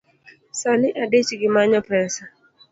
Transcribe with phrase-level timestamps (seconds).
[0.59, 2.23] Sani adich gi manyo pesa